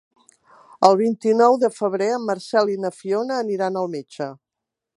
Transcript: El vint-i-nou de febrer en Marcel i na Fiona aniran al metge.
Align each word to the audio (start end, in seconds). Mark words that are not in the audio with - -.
El 0.87 0.95
vint-i-nou 1.01 1.57
de 1.63 1.69
febrer 1.75 2.07
en 2.15 2.25
Marcel 2.31 2.73
i 2.77 2.81
na 2.87 2.93
Fiona 3.01 3.37
aniran 3.43 3.79
al 3.83 3.93
metge. 3.97 4.31